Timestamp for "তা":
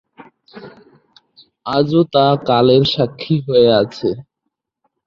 2.13-2.25